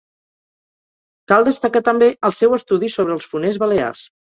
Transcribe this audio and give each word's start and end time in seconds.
Cal 1.33 1.47
destacar 1.49 1.85
també 1.91 2.11
el 2.31 2.37
seu 2.41 2.59
estudi 2.61 2.95
sobre 2.99 3.19
els 3.21 3.33
foners 3.35 3.67
balears. 3.69 4.07